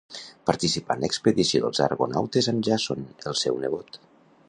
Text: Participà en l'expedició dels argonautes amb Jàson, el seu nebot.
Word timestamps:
Participà 0.49 0.95
en 0.99 1.03
l'expedició 1.03 1.61
dels 1.65 1.83
argonautes 1.87 2.51
amb 2.53 2.69
Jàson, 2.71 3.07
el 3.33 3.41
seu 3.47 3.65
nebot. 3.67 4.05